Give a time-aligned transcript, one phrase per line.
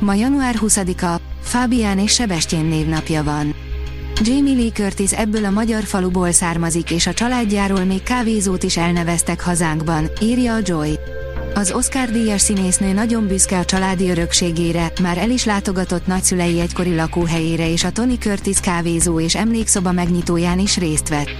[0.00, 3.54] Ma január 20-a, Fábián és Sebestyén névnapja van.
[4.22, 9.40] Jamie Lee Curtis ebből a magyar faluból származik és a családjáról még kávézót is elneveztek
[9.40, 10.98] hazánkban, írja a Joy.
[11.54, 16.94] Az Oscar díjas színésznő nagyon büszke a családi örökségére, már el is látogatott nagyszülei egykori
[16.94, 21.30] lakóhelyére és a Tony Curtis kávézó és emlékszoba megnyitóján is részt vett.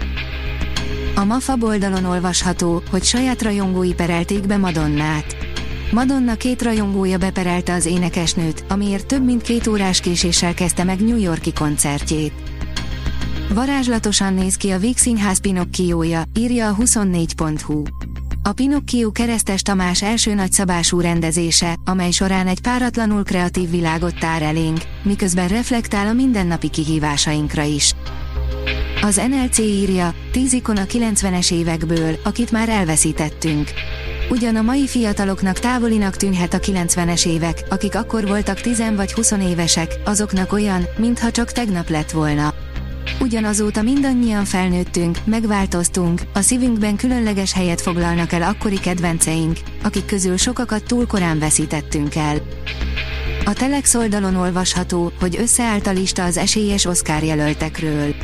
[1.14, 5.49] A MAFA oldalon olvasható, hogy saját rajongói perelték be Madonnát.
[5.90, 11.16] Madonna két rajongója beperelte az énekesnőt, amiért több mint két órás késéssel kezdte meg New
[11.16, 12.32] Yorki koncertjét.
[13.54, 17.82] Varázslatosan néz ki a Víg Színház Pinocchioja, írja a 24.hu.
[18.42, 24.78] A Pinocchio keresztes Tamás első nagyszabású rendezése, amely során egy páratlanul kreatív világot tár elénk,
[25.02, 27.94] miközben reflektál a mindennapi kihívásainkra is.
[29.02, 33.70] Az NLC írja, tíz ikon a 90-es évekből, akit már elveszítettünk.
[34.30, 39.30] Ugyan a mai fiataloknak távolinak tűnhet a 90-es évek, akik akkor voltak 10 vagy 20
[39.30, 42.54] évesek, azoknak olyan, mintha csak tegnap lett volna.
[43.20, 50.84] Ugyanazóta mindannyian felnőttünk, megváltoztunk, a szívünkben különleges helyet foglalnak el akkori kedvenceink, akik közül sokakat
[50.84, 52.36] túl korán veszítettünk el.
[53.44, 58.14] A Telex oldalon olvasható, hogy összeállt a lista az esélyes Oscar jelöltekről.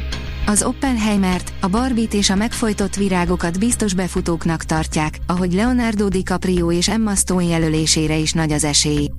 [0.48, 6.88] Az Oppenheimert, a Barbit és a megfojtott virágokat biztos befutóknak tartják, ahogy Leonardo DiCaprio és
[6.88, 9.10] Emma Stone jelölésére is nagy az esély.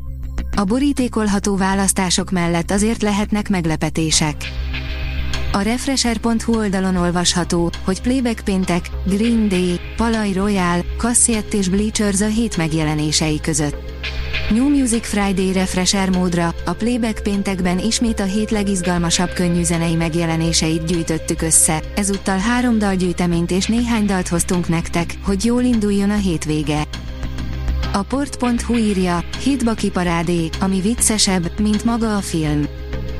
[0.55, 4.36] A borítékolható választások mellett azért lehetnek meglepetések.
[5.52, 12.27] A Refresher.hu oldalon olvasható, hogy Playback péntek, Green Day, Palaj Royal, Cassiett és Bleachers a
[12.27, 13.76] hét megjelenései között.
[14.49, 21.41] New Music Friday Refresher módra, a Playback péntekben ismét a hét legizgalmasabb könnyűzenei megjelenéseit gyűjtöttük
[21.41, 26.83] össze, ezúttal három dalgyűjteményt és néhány dalt hoztunk nektek, hogy jól induljon a hétvége.
[27.97, 32.65] A port.hu írja, hitba kiparádé, ami viccesebb, mint maga a film.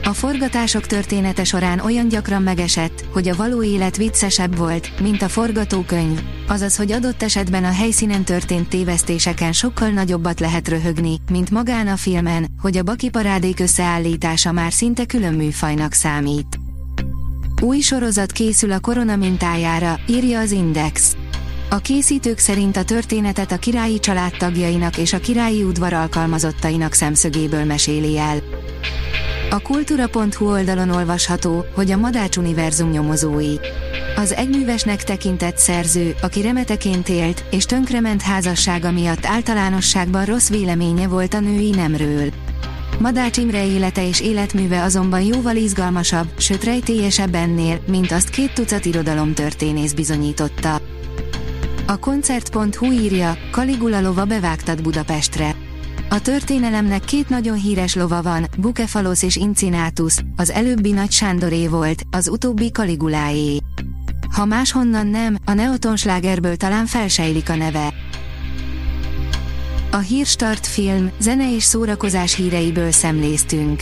[0.04, 5.30] A forgatások története során olyan gyakran megesett, hogy a való élet viccesebb volt, mint a
[5.30, 11.88] forgatókönyv, azaz hogy adott esetben a helyszínen történt tévesztéseken sokkal nagyobbat lehet röhögni, mint magán
[11.88, 16.60] a filmen, hogy a baki parádék összeállítása már szinte külön műfajnak számít.
[17.62, 21.17] Új sorozat készül a korona mintájára, írja az Index.
[21.70, 27.64] A készítők szerint a történetet a királyi család tagjainak és a királyi udvar alkalmazottainak szemszögéből
[27.64, 28.38] meséli el.
[29.50, 33.56] A kultúra.hu oldalon olvasható, hogy a Madács univerzum nyomozói.
[34.16, 41.34] Az egyművesnek tekintett szerző, aki remeteként élt, és tönkrement házassága miatt általánosságban rossz véleménye volt
[41.34, 42.30] a női nemről.
[43.00, 48.86] Madács Imre élete és életműve azonban jóval izgalmasabb, sőt rejtélyesebb ennél, mint azt két tucat
[48.86, 50.87] irodalomtörténész bizonyította.
[51.90, 55.56] A koncert.hu írja, Kaligula lova bevágtad Budapestre.
[56.10, 62.02] A történelemnek két nagyon híres lova van, Bukefalosz és Incinatus, az előbbi Nagy Sándoré volt,
[62.12, 63.58] az utóbbi Kaliguláé.
[64.32, 67.94] Ha máshonnan nem, a Neotonslágerből talán felsejlik a neve.
[69.92, 73.82] A Hírstart film, zene és szórakozás híreiből szemléztünk.